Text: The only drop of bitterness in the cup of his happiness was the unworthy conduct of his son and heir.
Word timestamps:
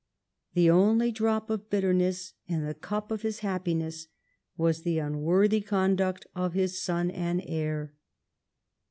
The 0.55 0.67
only 0.67 1.11
drop 1.11 1.51
of 1.51 1.69
bitterness 1.69 2.33
in 2.47 2.65
the 2.65 2.73
cup 2.73 3.11
of 3.11 3.21
his 3.21 3.41
happiness 3.41 4.07
was 4.57 4.81
the 4.81 4.97
unworthy 4.97 5.61
conduct 5.61 6.25
of 6.33 6.53
his 6.53 6.81
son 6.81 7.11
and 7.11 7.39
heir. 7.45 7.93